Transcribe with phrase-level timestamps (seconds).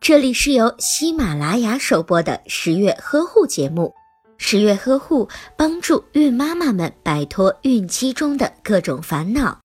[0.00, 3.90] 这里是由喜马拉雅首播的十月呵护节目。
[4.36, 5.26] 十月呵护
[5.56, 9.58] 帮助孕妈妈们摆脱孕期中的各种烦恼。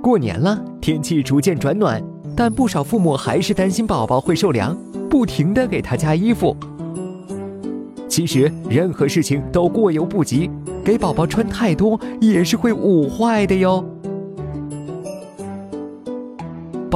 [0.00, 2.00] 过年了，天气逐渐转暖，
[2.36, 4.76] 但不少父母还是担心宝宝会受凉，
[5.10, 6.56] 不停的给他加衣服。
[8.08, 10.48] 其实，任何事情都过犹不及，
[10.84, 13.84] 给宝宝穿太多也是会捂坏的哟。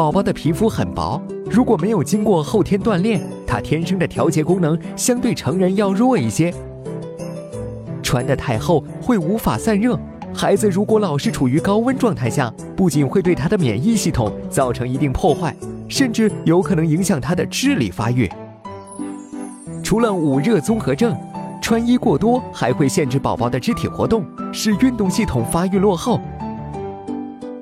[0.00, 6.54] 宝宝的皮肤很薄，如果没有经过后天锻炼，他天生的调节功能相对成人要弱一些。
[8.02, 10.00] 穿得太厚会无法散热，
[10.32, 15.54] 孩子如果老是处于高温状态下，不仅会对他的免疫系统造成一定破坏，
[15.86, 18.26] 甚至有可能影响他的智力发育。
[19.82, 21.14] 除了捂热综合症，
[21.60, 26.18] 穿衣过多还会限制宝宝的肢体活动，使运动系统发育落后。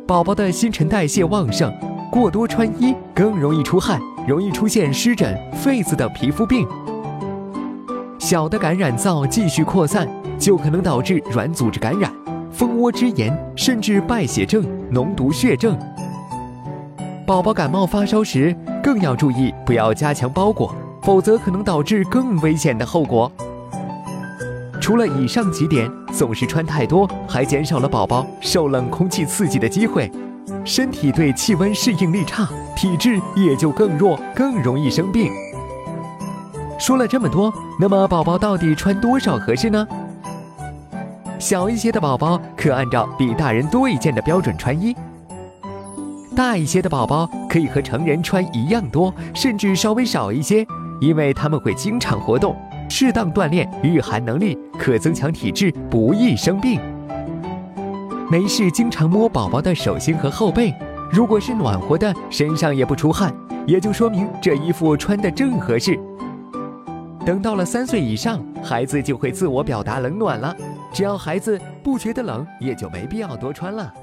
[0.06, 1.74] 宝宝的新陈代谢旺盛。
[2.10, 6.66] 过多穿衣更容易出汗，容易出现湿疹、痱子等皮肤病。
[8.18, 12.10] 小的感染灶继续扩散，就可能导致软组织感染、
[12.50, 15.78] 蜂窝织炎，甚至败血症、脓毒血症。
[17.26, 23.30] 宝宝感冒发烧时，更要注意不要加强包裹，否则可能导致更危险的后果。
[24.80, 30.10] 除了以上几点，总是穿太多，还减少了宝宝受冷空气刺激的机会。
[30.68, 35.32] 身体对气温适应力差，体质也就更弱，更容易生病。
[36.78, 39.88] 说了这么多，那么宝宝到底穿多少合适呢？
[41.38, 44.92] 小一些的宝宝可按照比大人多一件的标准穿衣；
[46.36, 50.66] 大一些的宝宝可以和成人穿一样多，甚至稍微少一些，
[51.00, 52.54] 因为他们会经常活动，
[52.90, 56.78] 适当锻炼御寒能力，可增强体质，不易生病。
[58.30, 60.74] 没事，经常摸宝宝的手心和后背，
[61.10, 63.34] 如果是暖和的，身上也不出汗，
[63.66, 65.98] 也就说明这衣服穿的正合适。
[67.24, 70.54] 等到了三岁以上，孩子就会自我表达冷暖了。
[70.92, 73.94] 只要孩子不觉得冷，也就没必要多穿了。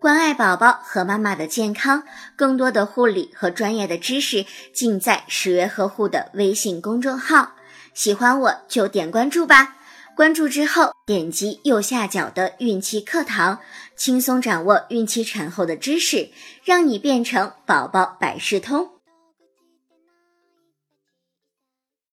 [0.00, 2.02] 关爱宝宝和妈妈的健康，
[2.34, 7.52] 更多的护理和专业的知识尽在十月呵护的微信公众号。
[7.92, 9.76] 喜欢我就点关注吧。
[10.16, 13.58] 关注之后，点击右下角的孕期课堂，
[13.96, 16.30] 轻松掌握孕期产后的知识，
[16.64, 18.93] 让你变成宝宝百事通。